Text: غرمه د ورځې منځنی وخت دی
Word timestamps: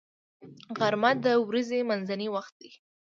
غرمه 0.77 1.11
د 1.25 1.27
ورځې 1.47 1.79
منځنی 1.89 2.27
وخت 2.35 2.53
دی 2.61 2.71